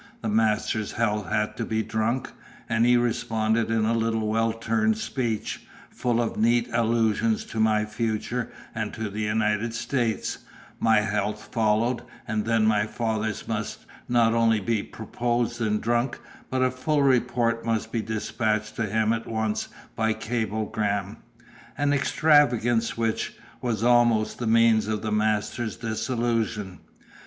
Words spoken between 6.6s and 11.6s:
allusions to my future and to the United States; my health